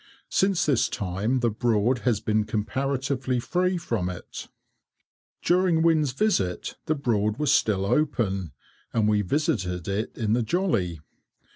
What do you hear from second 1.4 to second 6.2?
the Broad has been comparatively free from it. During Wynne's